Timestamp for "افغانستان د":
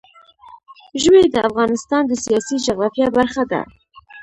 1.49-2.11